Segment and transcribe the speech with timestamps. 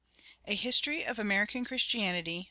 [0.45, 2.39] A HISTORY OF AMERICAN CHRISTIANITY.